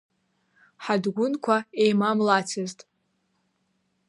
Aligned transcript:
Ҳаҭгәынқәа 0.83 1.57
еимамлацызт. 1.83 2.79